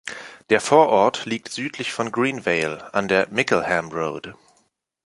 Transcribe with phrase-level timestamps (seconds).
[0.49, 4.33] Der Vorort liegt südlich von Greenvale, an der Mickleham Road.